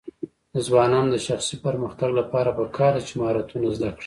د 0.53 0.55
ځوانانو 0.67 1.11
د 1.15 1.17
شخصي 1.27 1.55
پرمختګ 1.65 2.09
لپاره 2.19 2.49
پکار 2.59 2.93
ده 2.95 3.01
چې 3.07 3.13
مهارتونه 3.19 3.67
زده 3.77 3.89
کړي. 3.95 3.99